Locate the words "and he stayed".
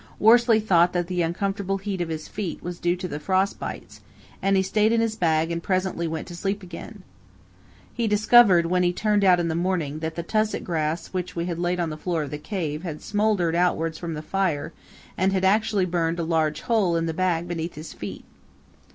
4.41-4.91